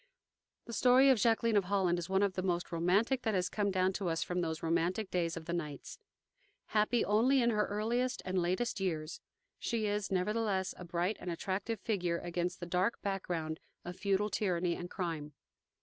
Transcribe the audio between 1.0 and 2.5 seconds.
of Jacqueline of Holland is one of the